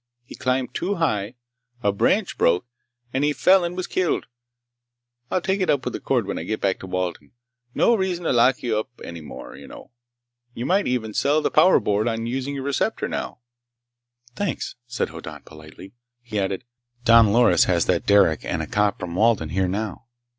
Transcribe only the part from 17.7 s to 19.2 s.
that Derec and a cop from